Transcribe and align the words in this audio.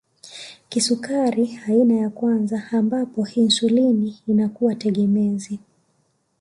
Kisukari 0.69 1.59
aina 1.67 1.93
ya 1.93 2.09
kwanza 2.09 2.63
ambapo 2.71 3.27
insulini 3.35 4.17
inakuwa 4.27 4.75
tegemezi 4.75 5.59